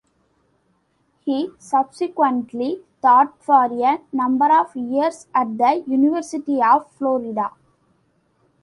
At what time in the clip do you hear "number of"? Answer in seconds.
4.11-4.75